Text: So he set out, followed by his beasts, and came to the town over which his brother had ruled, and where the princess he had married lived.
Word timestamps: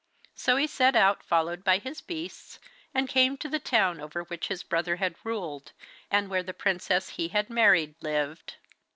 So 0.33 0.55
he 0.55 0.65
set 0.65 0.95
out, 0.95 1.21
followed 1.21 1.63
by 1.63 1.77
his 1.77 2.01
beasts, 2.01 2.57
and 2.91 3.07
came 3.07 3.37
to 3.37 3.47
the 3.47 3.59
town 3.59 4.01
over 4.01 4.23
which 4.23 4.47
his 4.47 4.63
brother 4.63 4.95
had 4.95 5.13
ruled, 5.23 5.73
and 6.09 6.27
where 6.27 6.41
the 6.41 6.55
princess 6.55 7.09
he 7.09 7.27
had 7.27 7.51
married 7.51 7.93
lived. 8.01 8.55